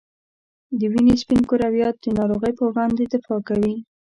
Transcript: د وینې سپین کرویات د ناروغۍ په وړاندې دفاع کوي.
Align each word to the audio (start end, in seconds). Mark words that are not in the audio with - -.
د 0.79 0.81
وینې 0.91 1.15
سپین 1.21 1.41
کرویات 1.49 1.95
د 2.01 2.05
ناروغۍ 2.17 2.53
په 2.59 2.63
وړاندې 2.69 3.03
دفاع 3.13 3.39
کوي. 3.47 3.75